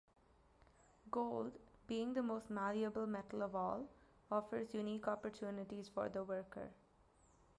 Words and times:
Gold, 1.11 1.59
being 1.85 2.15
the 2.15 2.23
most 2.23 2.49
malleable 2.49 3.05
metal 3.05 3.43
of 3.43 3.53
all, 3.53 3.87
offers 4.31 4.73
unique 4.73 5.07
opportunities 5.07 5.89
for 5.89 6.09
the 6.09 6.23
worker. 6.23 6.71